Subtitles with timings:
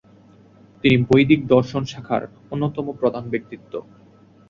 [0.83, 2.21] তিনি বৈদিক দর্শন শাখার
[2.51, 3.73] অন্যতম প্রধান ব্যক্তিত্ব।